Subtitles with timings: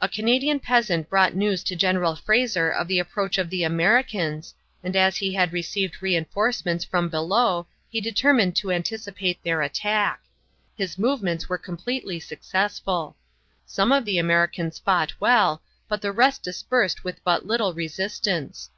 [0.00, 4.96] A Canadian peasant brought news to General Fraser of the approach of the Americans, and
[4.96, 10.22] as he had received re enforcements from below he determined to anticipate their attack.
[10.74, 13.14] His movements were completely successful.
[13.66, 18.70] Some of the Americans fought well, but the rest dispersed with but little resistance.